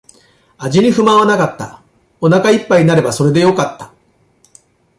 [0.57, 1.79] 味に不満はなかった。
[2.19, 3.93] お腹一杯になればそれでよかった。